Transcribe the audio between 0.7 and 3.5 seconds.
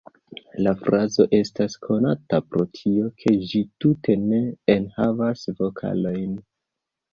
frazo estas konata pro tio, ke